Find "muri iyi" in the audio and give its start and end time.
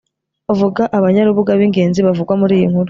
2.41-2.67